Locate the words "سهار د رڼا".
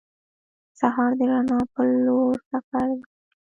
0.79-1.59